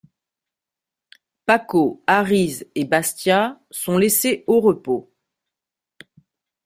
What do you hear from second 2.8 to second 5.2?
Bastiat sont laissés au repos.